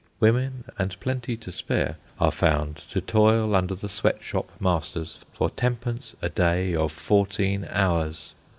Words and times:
Women, 0.19 0.63
and 0.79 0.99
plenty 0.99 1.37
to 1.37 1.51
spare, 1.51 1.97
are 2.19 2.31
found 2.31 2.77
to 2.89 3.01
toil 3.01 3.53
under 3.55 3.75
the 3.75 3.87
sweat 3.87 4.23
shop 4.23 4.49
masters 4.59 5.23
for 5.31 5.51
tenpence 5.51 6.15
a 6.23 6.29
day 6.29 6.73
of 6.73 6.91
fourteen 6.91 7.67
hours. 7.69 8.33